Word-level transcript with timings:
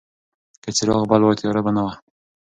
که 0.63 0.69
څراغ 0.77 1.03
بل 1.11 1.21
وای، 1.23 1.37
تیاره 1.39 1.61
به 1.65 1.71
نه 1.75 1.81
وه. 1.85 1.93